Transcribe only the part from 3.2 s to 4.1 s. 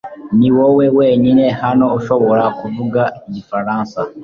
igifaransa